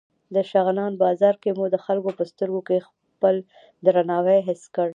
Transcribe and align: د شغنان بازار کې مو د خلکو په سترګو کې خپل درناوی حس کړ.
د 0.35 0.37
شغنان 0.51 0.93
بازار 1.03 1.35
کې 1.43 1.49
مو 1.57 1.65
د 1.73 1.75
خلکو 1.85 2.09
په 2.17 2.23
سترګو 2.31 2.61
کې 2.67 2.85
خپل 2.87 3.35
درناوی 3.85 4.39
حس 4.47 4.63
کړ. 4.75 4.87